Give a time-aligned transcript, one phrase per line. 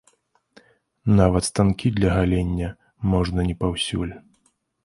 [1.19, 2.69] Нават станкі для галення
[3.15, 4.13] можна не паўсюль.